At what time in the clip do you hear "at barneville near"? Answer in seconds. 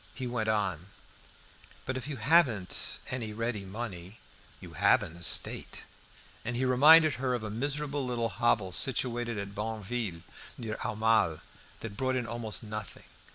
9.37-10.77